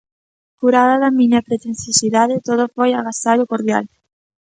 Curada 0.59 0.95
da 1.03 1.09
miña 1.19 1.45
pretenciosidade, 1.47 2.43
todo 2.47 2.63
foi 2.75 2.89
agasallo 2.93 3.49
cordial. 3.51 3.85